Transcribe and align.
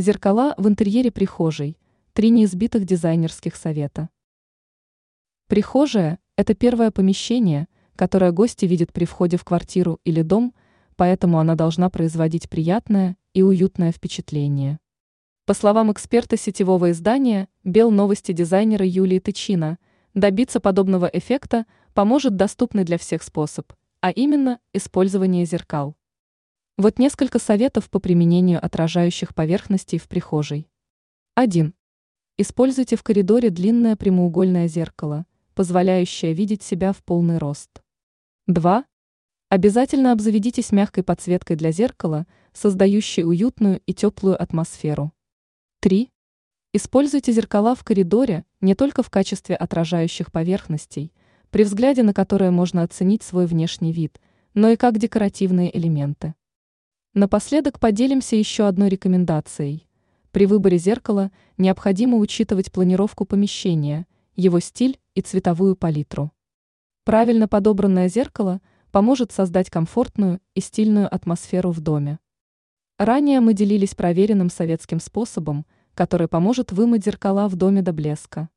Зеркала 0.00 0.54
в 0.56 0.66
интерьере 0.66 1.10
прихожей. 1.10 1.76
Три 2.14 2.30
неизбитых 2.30 2.86
дизайнерских 2.86 3.54
совета. 3.54 4.08
Прихожая– 5.46 6.18
это 6.36 6.54
первое 6.54 6.90
помещение, 6.90 7.68
которое 7.96 8.32
гости 8.32 8.64
видят 8.64 8.92
при 8.92 9.04
входе 9.04 9.36
в 9.36 9.44
квартиру 9.44 10.00
или 10.04 10.22
дом, 10.22 10.54
поэтому 10.96 11.38
она 11.38 11.54
должна 11.54 11.90
производить 11.90 12.48
приятное 12.48 13.16
и 13.34 13.42
уютное 13.42 13.92
впечатление. 13.92 14.78
По 15.44 15.52
словам 15.52 15.92
эксперта 15.92 16.36
сетевого 16.36 16.92
издания 16.92 17.48
«Бел 17.62 17.90
новости» 17.90 18.32
дизайнера 18.32 18.86
Юлии 18.86 19.18
Тычина, 19.18 19.78
добиться 20.14 20.60
подобного 20.60 21.10
эффекта 21.12 21.66
поможет 21.92 22.36
доступный 22.36 22.84
для 22.84 22.96
всех 22.96 23.22
способ, 23.22 23.72
а 24.00 24.10
именно 24.12 24.60
использование 24.72 25.44
зеркал. 25.44 25.94
Вот 26.80 26.98
несколько 26.98 27.38
советов 27.38 27.90
по 27.90 27.98
применению 27.98 28.64
отражающих 28.64 29.34
поверхностей 29.34 29.98
в 29.98 30.08
прихожей. 30.08 30.66
1. 31.34 31.74
Используйте 32.38 32.96
в 32.96 33.02
коридоре 33.02 33.50
длинное 33.50 33.96
прямоугольное 33.96 34.66
зеркало, 34.66 35.26
позволяющее 35.52 36.32
видеть 36.32 36.62
себя 36.62 36.94
в 36.94 37.04
полный 37.04 37.36
рост. 37.36 37.68
2. 38.46 38.86
Обязательно 39.50 40.12
обзаведитесь 40.12 40.72
мягкой 40.72 41.04
подсветкой 41.04 41.56
для 41.56 41.70
зеркала, 41.70 42.26
создающей 42.54 43.24
уютную 43.24 43.82
и 43.84 43.92
теплую 43.92 44.42
атмосферу. 44.42 45.12
3. 45.80 46.10
Используйте 46.72 47.32
зеркала 47.32 47.74
в 47.74 47.84
коридоре 47.84 48.46
не 48.62 48.74
только 48.74 49.02
в 49.02 49.10
качестве 49.10 49.54
отражающих 49.54 50.32
поверхностей, 50.32 51.12
при 51.50 51.64
взгляде 51.64 52.02
на 52.02 52.14
которые 52.14 52.52
можно 52.52 52.82
оценить 52.82 53.22
свой 53.22 53.44
внешний 53.44 53.92
вид, 53.92 54.18
но 54.54 54.70
и 54.70 54.76
как 54.76 54.96
декоративные 54.96 55.76
элементы. 55.76 56.32
Напоследок 57.12 57.80
поделимся 57.80 58.36
еще 58.36 58.68
одной 58.68 58.88
рекомендацией. 58.88 59.88
При 60.30 60.46
выборе 60.46 60.78
зеркала 60.78 61.32
необходимо 61.58 62.18
учитывать 62.18 62.70
планировку 62.70 63.24
помещения, 63.24 64.06
его 64.36 64.60
стиль 64.60 65.00
и 65.16 65.20
цветовую 65.20 65.74
палитру. 65.74 66.30
Правильно 67.02 67.48
подобранное 67.48 68.08
зеркало 68.08 68.60
поможет 68.92 69.32
создать 69.32 69.70
комфортную 69.70 70.40
и 70.54 70.60
стильную 70.60 71.12
атмосферу 71.12 71.72
в 71.72 71.80
доме. 71.80 72.20
Ранее 72.96 73.40
мы 73.40 73.54
делились 73.54 73.96
проверенным 73.96 74.48
советским 74.48 75.00
способом, 75.00 75.66
который 75.94 76.28
поможет 76.28 76.70
вымыть 76.70 77.04
зеркала 77.04 77.48
в 77.48 77.56
доме 77.56 77.82
до 77.82 77.92
блеска. 77.92 78.50